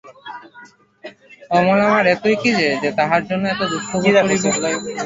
[1.51, 2.67] অমল আমার এতই কী যে,
[2.99, 4.03] তাহার জন্য এত দুঃখ ভোগ
[4.17, 4.43] করিব।